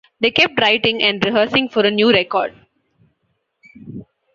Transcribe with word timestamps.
They 0.19 0.31
kept 0.31 0.59
writing 0.59 1.03
and 1.03 1.23
rehearsing 1.23 1.69
for 1.69 1.85
a 1.85 1.91
new 1.91 2.11
record. 2.11 2.55